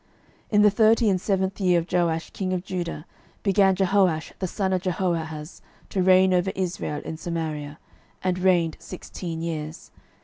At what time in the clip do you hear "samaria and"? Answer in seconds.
7.17-8.39